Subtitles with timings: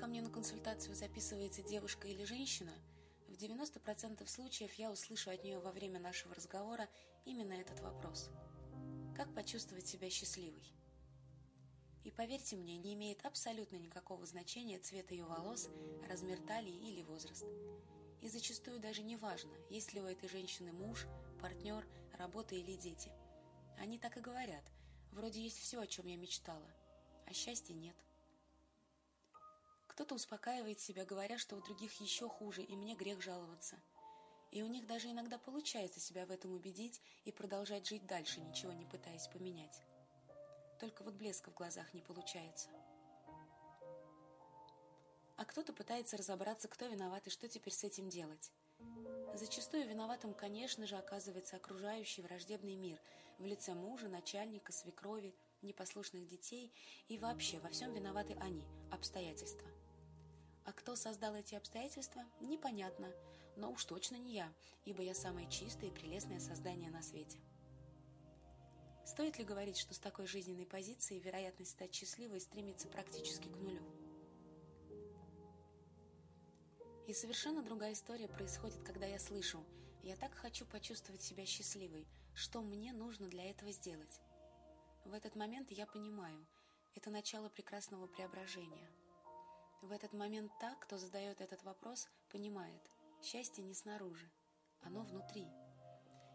[0.00, 2.72] ко мне на консультацию записывается девушка или женщина,
[3.28, 6.88] в 90% случаев я услышу от нее во время нашего разговора
[7.26, 8.30] именно этот вопрос.
[9.14, 10.64] Как почувствовать себя счастливой?
[12.02, 15.68] И поверьте мне, не имеет абсолютно никакого значения цвет ее волос,
[16.08, 17.44] размер талии или возраст.
[18.22, 21.06] И зачастую даже не важно, есть ли у этой женщины муж,
[21.42, 23.12] партнер, работа или дети.
[23.76, 24.64] Они так и говорят,
[25.12, 26.70] вроде есть все, о чем я мечтала,
[27.26, 27.96] а счастья нет.
[30.00, 33.76] Кто-то успокаивает себя, говоря, что у других еще хуже, и мне грех жаловаться.
[34.50, 38.72] И у них даже иногда получается себя в этом убедить и продолжать жить дальше, ничего
[38.72, 39.82] не пытаясь поменять.
[40.78, 42.70] Только вот блеска в глазах не получается.
[45.36, 48.50] А кто-то пытается разобраться, кто виноват и что теперь с этим делать.
[49.34, 52.98] Зачастую виноватым, конечно же, оказывается окружающий враждебный мир
[53.36, 56.72] в лице мужа, начальника, свекрови, непослушных детей
[57.08, 59.68] и вообще во всем виноваты они, обстоятельства.
[60.70, 63.12] А кто создал эти обстоятельства, непонятно,
[63.56, 64.52] но уж точно не я,
[64.84, 67.40] ибо я самое чистое и прелестное создание на свете.
[69.04, 73.82] Стоит ли говорить, что с такой жизненной позицией вероятность стать счастливой стремится практически к нулю?
[77.08, 79.64] И совершенно другая история происходит, когда я слышу
[80.04, 82.06] «Я так хочу почувствовать себя счастливой.
[82.32, 84.20] Что мне нужно для этого сделать?»
[85.04, 86.46] В этот момент я понимаю,
[86.94, 88.88] это начало прекрасного преображения.
[89.82, 92.82] В этот момент та, кто задает этот вопрос, понимает,
[93.22, 94.30] счастье не снаружи,
[94.82, 95.46] оно внутри–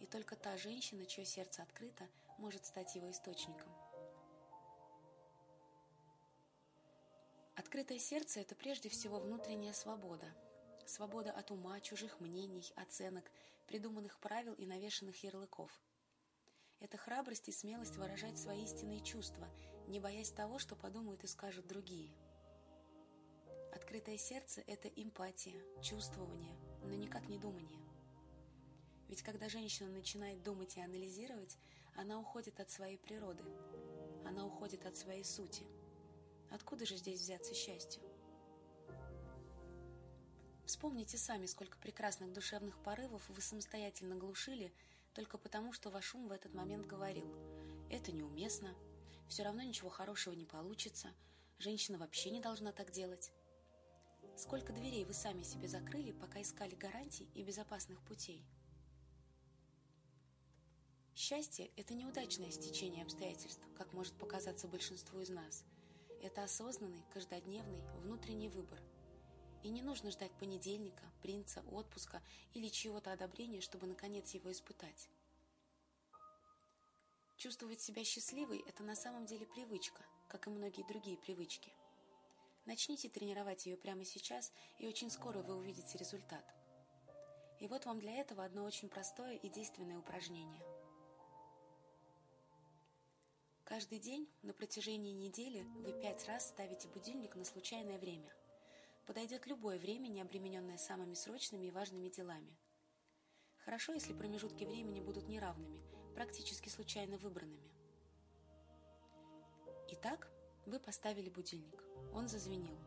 [0.00, 2.08] и только та женщина, чье сердце открыто,
[2.38, 3.72] может стать его источником.
[7.56, 10.26] Открытое сердце– это прежде всего внутренняя свобода.
[10.86, 13.30] Свобода от ума, чужих мнений, оценок,
[13.66, 15.70] придуманных правил и навешанных ярлыков.
[16.80, 19.48] Это храбрость и смелость выражать свои истинные чувства,
[19.88, 22.14] не боясь того, что подумают и скажут другие.
[23.72, 27.78] Открытое сердце– это эмпатия, чувствование, но никак не думание–
[29.08, 31.56] ведь когда женщина начинает думать и анализировать,
[31.96, 33.42] она уходит от своей природы.
[34.24, 35.64] Она уходит от своей сути.
[36.50, 38.02] Откуда же здесь взяться счастью?
[40.66, 44.72] Вспомните сами, сколько прекрасных душевных порывов вы самостоятельно глушили
[45.14, 47.26] только потому, что ваш ум в этот момент говорил
[47.90, 48.74] «это неуместно»,
[49.28, 51.08] «все равно ничего хорошего не получится»,
[51.58, 53.32] «женщина вообще не должна так делать».
[54.38, 58.42] Сколько дверей вы сами себе закрыли, пока искали гарантий и безопасных путей–
[61.18, 65.64] Счастье– это неудачное стечение обстоятельств, как может показаться большинству из нас.
[66.22, 68.80] Это осознанный, каждодневный, внутренний выбор.
[69.64, 72.22] И не нужно ждать понедельника, принца, отпуска
[72.54, 75.10] или чьего-то одобрения, чтобы наконец его испытать.
[77.36, 81.72] Чувствовать себя счастливой– это на самом деле привычка, как и многие другие привычки.
[82.68, 86.44] Начните тренировать ее прямо сейчас, и очень скоро вы увидите результат.
[87.58, 90.62] И вот вам для этого одно очень простое и действенное упражнение–
[93.68, 98.32] Каждый день на протяжении недели вы пять раз ставите будильник на случайное время.
[99.06, 102.56] Подойдет любое время, не обремененное самыми срочными и важными делами.
[103.66, 105.82] Хорошо, если промежутки времени будут неравными,
[106.14, 107.70] практически случайно выбранными.
[109.90, 110.30] Итак,
[110.68, 111.82] вы поставили будильник.
[112.12, 112.78] Он зазвенел.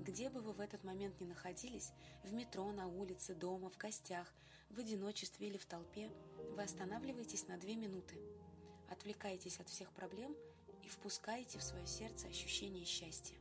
[0.00, 1.92] Где бы вы в этот момент ни находились,
[2.22, 4.32] в метро, на улице, дома, в гостях,
[4.68, 6.10] в одиночестве или в толпе,
[6.56, 8.18] вы останавливаетесь на две минуты–
[8.90, 10.34] отвлекаетесь от всех проблем
[10.82, 13.36] и впускаете в свое сердце ощущение счастья.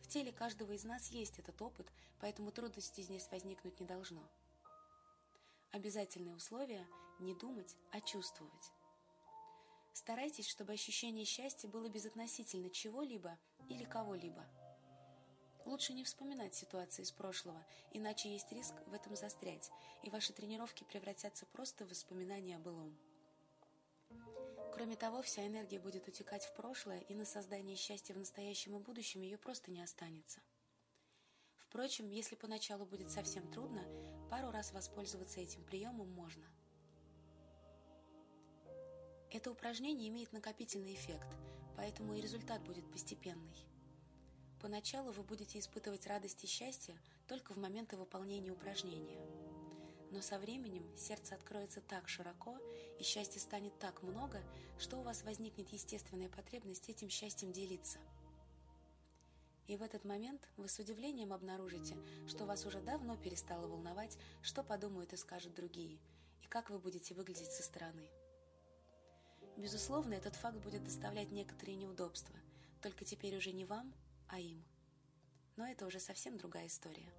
[0.00, 1.86] В теле каждого из нас есть этот опыт,
[2.20, 4.22] поэтому трудностей здесь возникнуть не должно.
[5.72, 6.86] Обязательное условие–
[7.20, 8.72] не думать, а чувствовать.
[9.96, 13.38] Старайтесь, чтобы ощущение счастья было безотносительно чего-либо
[13.70, 14.44] или кого-либо.
[15.64, 19.70] Лучше не вспоминать ситуации из прошлого, иначе есть риск в этом застрять,
[20.02, 22.94] и ваши тренировки превратятся просто в воспоминания о былом.
[24.74, 28.80] Кроме того, вся энергия будет утекать в прошлое, и на создание счастья в настоящем и
[28.80, 30.40] будущем ее просто не останется.
[31.56, 33.82] Впрочем, если поначалу будет совсем трудно,
[34.30, 36.46] пару раз воспользоваться этим приемом можно.
[39.36, 41.28] Это упражнение имеет накопительный эффект,
[41.76, 43.66] поэтому и результат будет постепенный.
[44.62, 46.98] Поначалу вы будете испытывать радость и счастье
[47.28, 49.20] только в моменты выполнения упражнения–
[50.10, 52.56] но со временем сердце откроется так широко,
[52.98, 54.42] и счастья станет так много,
[54.78, 57.98] что у вас возникнет естественная потребность этим счастьем делиться.
[59.66, 61.96] И в этот момент вы с удивлением обнаружите,
[62.28, 65.98] что вас уже давно перестало волновать, что подумают и скажут другие,
[66.40, 68.08] и как вы будете выглядеть со стороны.
[69.56, 72.36] Безусловно, этот факт будет доставлять некоторые неудобства,
[72.82, 73.92] только теперь уже не вам,
[74.28, 74.62] а им–
[75.56, 77.10] Но это уже совсем другая история.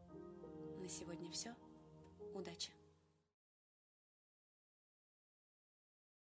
[0.80, 1.56] На сегодня все.
[2.36, 2.72] Удачи!